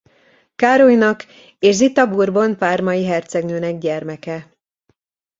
[0.55, 1.25] Károlynak
[1.59, 4.57] és Zita Bourbon–parmai hercegnőnek gyermeke.